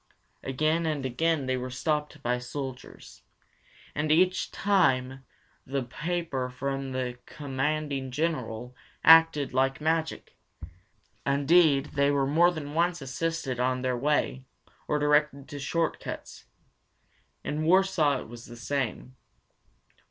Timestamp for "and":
0.87-1.05, 3.93-4.11